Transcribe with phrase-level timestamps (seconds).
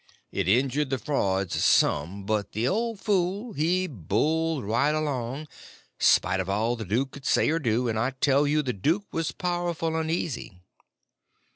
[0.31, 5.47] It injured the frauds some; but the old fool he bulled right along,
[5.99, 9.05] spite of all the duke could say or do, and I tell you the duke
[9.11, 10.63] was powerful uneasy.